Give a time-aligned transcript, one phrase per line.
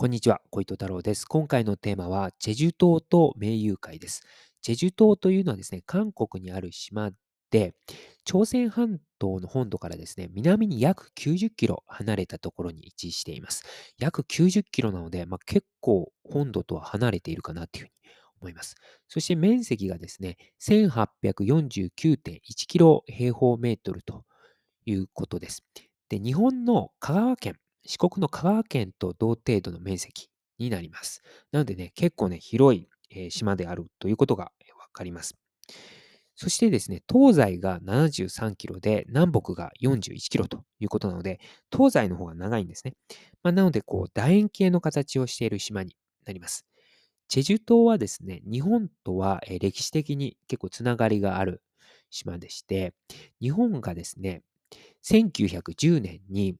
[0.00, 1.24] こんにちは、小糸太郎です。
[1.24, 4.22] 今回のテーマは、チェジュ島と盟友会です。
[4.62, 7.10] チェジュ島というのはですね、韓国にある島
[7.50, 7.74] で、
[8.24, 13.64] 朝鮮半島の本土からですね、南に約90キロ離れたところに位置しています。
[13.98, 17.92] 約90キロなので、まあ、結構本土とは離れているかなというふうに
[18.40, 18.76] 思います。
[19.08, 24.24] そして面積がですね、1849.1キロ平方メートルと
[24.86, 25.64] いうことです。
[26.08, 27.58] で、日本の香川県、
[27.88, 30.28] 四国の香川県と同程度の面積
[30.58, 31.22] になります。
[31.52, 32.86] なのでね、結構ね、広い、
[33.30, 34.44] 島であるということが
[34.78, 35.34] わかります。
[36.36, 41.40] そしてですね、東西が73キロで、南北が41キロということなので、
[41.72, 42.92] 東西の方が長いんですね。
[43.42, 45.96] まあ、なので、こう、楕円形の形をしている島に
[46.26, 46.66] なります。
[47.28, 51.62] チェジュ島はですね、日本とは歴史的に結構つながりがある
[52.10, 52.92] 島でして、
[53.40, 54.42] 日本がですね、
[55.04, 56.56] 1910年に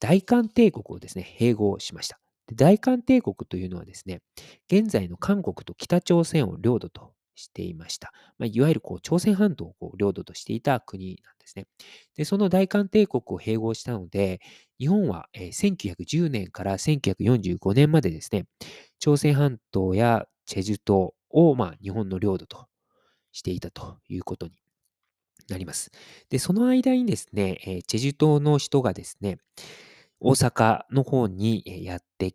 [0.00, 2.18] 大韓帝国をですね、併合しました。
[2.54, 4.20] 大韓帝国というのはですね、
[4.70, 8.12] 現在の韓国と北朝鮮を領土としていました。
[8.38, 11.66] まあ、いわゆるこう朝鮮半島をこう領土としていた国なんですね。
[12.16, 14.40] で、その大韓帝国を併合したので、
[14.78, 18.46] 日本は1910年から1945年までですね、
[18.98, 22.66] 朝鮮半島やチェジュ島をまあ日本の領土と
[23.32, 24.52] していたということに
[25.48, 25.90] なります。
[26.30, 29.38] で、その間にですね、チェジュ島の人がですね、
[30.20, 32.34] 大阪の方にやって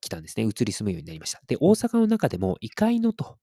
[0.00, 0.44] きたんですね。
[0.44, 1.40] 移り住むようになりました。
[1.46, 3.38] で、大阪の中でも、異界のと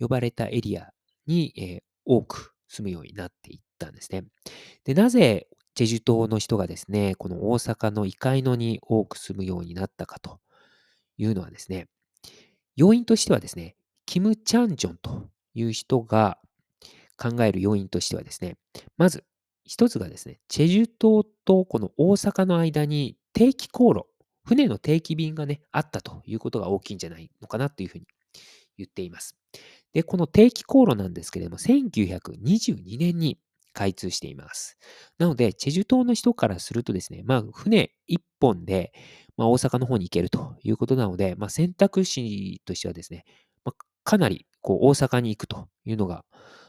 [0.00, 0.90] 呼ばれたエリア
[1.26, 4.24] に、え多く住むようになっていったんですね。
[4.84, 10.40] で、なぜチェジュ島の人がですね、この大阪の異界のに多く住むようになったかと
[11.18, 11.88] いうのはですね、
[12.76, 16.38] 要因としてはですね、キム・チャンジョンという人が
[17.18, 18.56] 考える要因としてはですね、
[18.96, 19.24] まず
[19.64, 24.06] 一つがですね、チェジュ島とこの大阪の間に定期航路、
[24.46, 28.06] 船の定期便がね、あったということが大きいんじゃないのかなというふうに
[28.78, 29.36] 言っています。
[29.92, 33.38] で、この定期航路なんですけれども、1922年に
[33.74, 34.78] 開通しています。
[35.18, 38.94] なので、チェジュ島の人からするとですね、まあ、船1本で、
[39.36, 43.26] まあ、大阪の方に行けるということなので、まあ、選択肢としてはですね、
[43.66, 46.24] まあ、かなりこう大阪に行くというのが、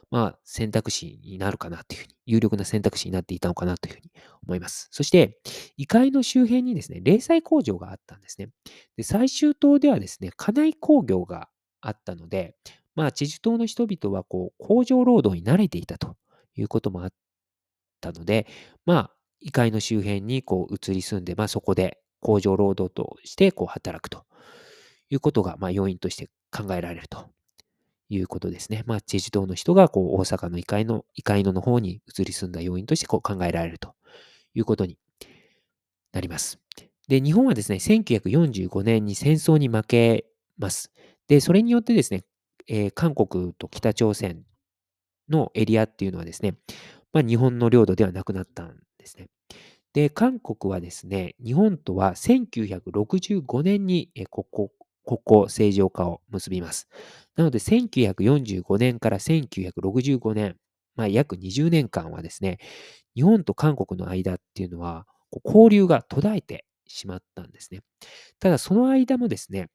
[0.09, 4.12] まあ、選択肢になるかなというふうに、有力な選択肢になっていたのかなというふうに
[4.45, 4.88] 思います。
[4.91, 5.40] そして、
[5.75, 8.50] 異界の周辺にですね、零細工場があったんですね。
[8.96, 11.50] で、最終島ではですね、家内工業が
[11.81, 12.56] あったので、
[12.96, 16.16] まあ、チェジュ島の人々は、こう、工場労働に慣れていたと
[16.56, 17.13] いうこともあっ
[18.01, 18.47] たので、
[18.85, 24.25] まあ、異界の周辺にこう移り住んで、まあ、そこで工場労働としてこう働くと
[25.09, 27.29] いうことが、まあ、要因として考えられると
[28.09, 28.84] いうことですね。
[28.85, 33.94] まあ、チェジ島の人がこう大阪の異界の、異界のの方に移り住んだ要因としてこう考えられると
[34.53, 34.97] いうことに
[36.13, 36.59] なります。
[37.07, 40.25] で、日本はですね、1945年に戦争に負け
[40.57, 40.91] ます。
[41.28, 42.23] で、それによってですね、
[42.67, 44.44] えー、韓国と北朝鮮
[45.29, 46.56] のエリアっていうのはですね、
[47.13, 49.28] まあ、日本の領土ではなくなったんですね。
[49.94, 54.69] で、韓国はですね、日本とは1965年に国交
[55.07, 56.90] 国交正常化を結びます。
[57.38, 60.57] なので、1945年から1965年、
[60.95, 62.59] まあ、約20年間はですね、
[63.16, 65.07] 日本と韓国の間っていうのは、
[65.46, 67.81] 交流が途絶えてしまったんですね。
[68.40, 69.69] ただ、その間もですね、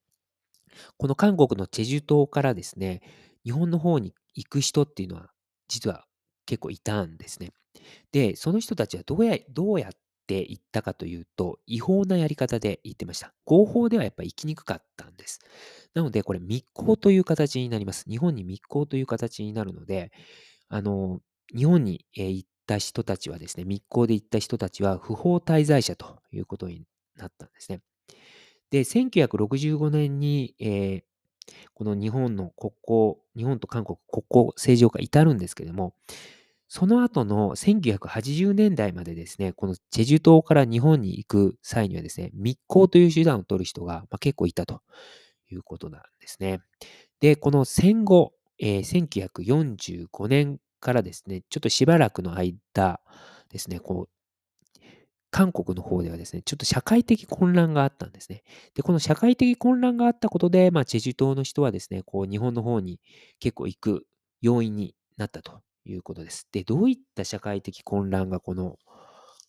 [0.99, 3.01] この韓国のチェジュ島からですね、
[3.45, 5.31] 日本の方に行く人っていうのは、
[5.69, 6.05] 実は
[6.47, 7.53] 結構いたんですね。
[8.13, 9.93] で、その人たちはどうやどうやっ
[10.33, 13.35] て行ったかというと、違法なやり方で行ってました。
[13.45, 15.41] 合法ではやっぱ行きにくかったんです。
[15.95, 18.05] なので、これ密航という形になります。
[18.09, 20.11] 日本に密航という形になるので、
[20.69, 21.21] あの、
[21.55, 27.81] 日本に行った人たちはですね、密航で行った人たちは不法滞在者ということになったんですね。
[28.71, 31.03] で、1965年に、えー、
[31.75, 35.95] この日本の国交、日本と韓国国交正常化至るんですけども、
[36.75, 44.81] その後の1980年代までですね、このチェジュ島から日本に行く際にはですね、密航という手段を取る人が結構いたと
[45.51, 46.63] いうことなんですね。
[47.21, 49.07] で、この戦後、えー、
[50.09, 53.03] 1945年からですね、ちょっとしばらくの間
[53.51, 54.81] ですね、こう、
[55.31, 58.45] 韓国の方ではですね、ちょっと社会的混乱があったんですね。
[58.73, 62.99] で、この社会的混乱があったことで、まあ、チェジュ島の人はですね、こう、日本の方に
[63.41, 64.07] 結構行く
[64.41, 66.47] 要因になったということです。
[66.53, 68.77] で、どういった社会的混乱がこの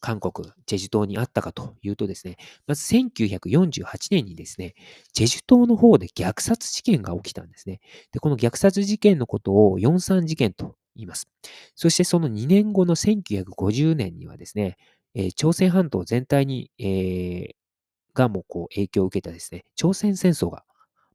[0.04, 2.36] 韓国、チェジュ島にあったかというとですね、
[2.68, 4.74] まず1948年にですね、
[5.14, 7.80] チェジュ島の方で虐殺事件が起きたんですね。
[8.12, 11.30] で、この虐殺事件のことを43事件と言います。
[11.76, 14.76] そしてその2年後の1950年にはですね、
[15.16, 17.54] えー、朝鮮半島全体に、えー、
[18.14, 20.66] がもうこう影響を受けたですね、朝鮮戦争が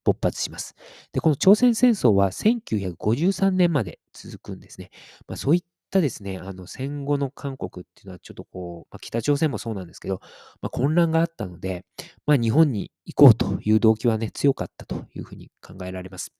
[0.09, 0.75] 勃発します。
[1.13, 4.91] で、この朝鮮戦争は1953年まで続くんですね。
[5.27, 10.21] まあ、そういったですね、あの戦後の韓国っていうのはちょっとこう、まあ、北朝鮮もそうなんですけど、
[10.63, 11.85] まあ、混乱があったので、
[12.25, 16.33] まあ、日本に行こうという動機はね、強かったというふうに考えられます。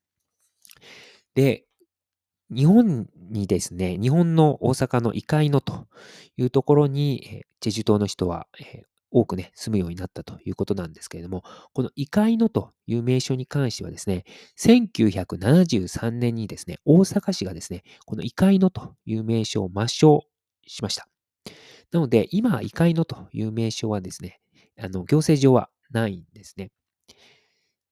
[1.35, 1.65] で、
[2.49, 5.87] 日本にですね、日本の大阪の異界のと
[6.37, 8.47] いうところに、チェジュ島の人は、
[9.11, 14.23] 多くね、住むようになったということなんですけれども、この異界のという名称に関してはですね、
[14.59, 20.21] 1973年にですね、大阪市がですね、この異界のという名称を抹消
[20.67, 21.07] しました。
[21.91, 24.39] なので、今、異界のという名称はですね、
[24.77, 26.71] あの行政上はないんですね。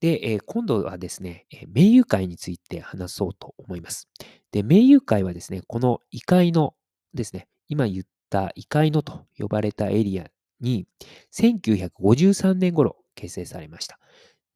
[0.00, 4.08] で、えー、今度はですね、名友会について話そうと思います。
[4.52, 6.74] で、名友会はですね、この異界の
[7.14, 10.30] ですね、今言った異界のと呼ばれたエリア
[10.60, 10.86] に、
[11.32, 13.98] 1953年頃結成されました。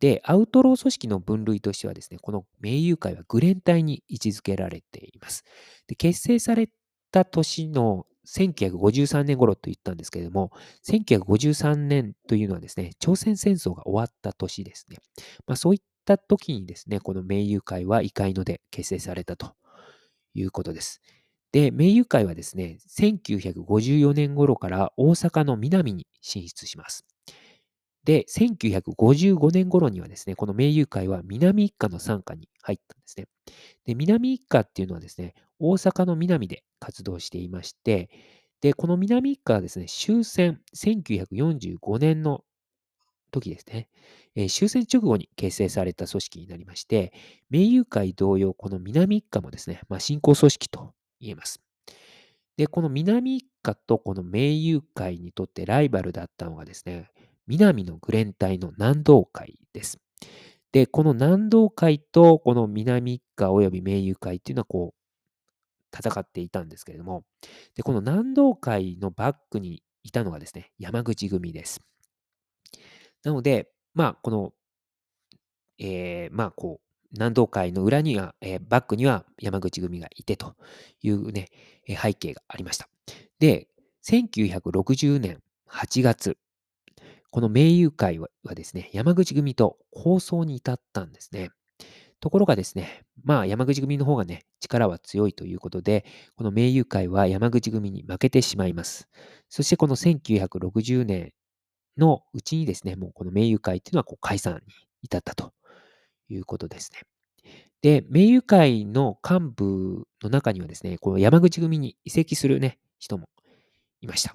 [0.00, 5.44] で、アウトロー組織の分類としてはですね、この名友会はグレン隊に位置づけられています。
[5.86, 6.68] で結成され
[7.12, 10.50] た年の1953年頃と言ったんですけれども、
[10.86, 14.98] 1953年というのはですね、朝鮮戦争が終わった年ですね。
[15.46, 19.54] まあ、そういった時にですね、この名友会は異界ので結成されたと
[20.34, 21.00] いうことです。
[21.52, 27.04] で、名友会はですね、1954年頃から大阪の南に進出します。
[28.04, 33.26] で、1955年頃にはですね、この名友会は南一家の傘下に入ったんですね。
[33.84, 38.10] で、南一家っていうのはですね、大阪の南で活動していまして、
[38.62, 42.44] で、この南一家はですね、終戦1945年の
[43.30, 43.88] 時ですね、
[44.34, 47.12] えー、終戦直後に結成された組織になりまして、
[47.50, 51.62] 名友会同様、この南一家もですね、まあ、新興組織と言えます。
[52.56, 57.10] で、この南一家とこの名友会にとってライバルだったのがですね、
[57.46, 59.98] 南のグレン隊の南道会です。
[60.72, 67.24] で、この南道会とこの南一家及び名友会っていうのはこう、戦っていたんですけれども、
[67.74, 71.82] で、この南道会のバックにいたのがですね、山口組です。
[73.22, 74.52] なので、まあ、この、
[75.78, 80.54] えー、まあ、こう、南道会の裏には、えー、バックには山口組がいてと
[81.02, 81.48] いうね、
[81.86, 82.88] え背景がありました。
[83.38, 83.68] で、
[84.04, 86.38] 1960年8月、
[87.30, 91.50] この名友会はですね、山口組と構想に至ったんですね。
[92.20, 96.04] ところがですね、まあ山口組の方がね、力は強いということで、
[96.36, 99.08] この名友会は山口組に負けてしまいます。
[99.48, 101.32] そしてこの1960年
[101.96, 104.60] のうちにですね、もうこの名友会っていうのはこう解散に
[105.02, 105.52] 至ったと
[106.32, 107.00] いうことですね。
[107.82, 113.28] で、名誉会の幹部の中にはですね、この山口組に移籍するね、人も
[114.00, 114.34] いました。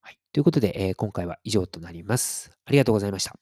[0.00, 0.18] はい。
[0.32, 2.50] ということで、えー、今回は以上となります。
[2.64, 3.34] ありがとうございました。